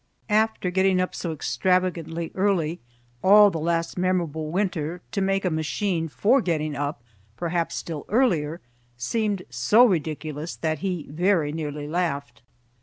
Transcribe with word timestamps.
After 0.31 0.71
getting 0.71 0.99
up 0.99 1.13
so 1.13 1.31
extravagantly 1.31 2.31
early, 2.33 2.79
all 3.23 3.51
the 3.51 3.59
last 3.59 3.99
memorable 3.99 4.49
winter 4.49 4.99
to 5.11 5.21
make 5.21 5.45
a 5.45 5.51
machine 5.51 6.07
for 6.07 6.41
getting 6.41 6.75
up 6.75 7.03
perhaps 7.37 7.75
still 7.75 8.05
earlier 8.09 8.61
seemed 8.97 9.43
so 9.51 9.85
ridiculous 9.85 10.55
that 10.55 10.79
he 10.79 11.05
very 11.11 11.51
nearly 11.51 11.87
laughed. 11.87 12.41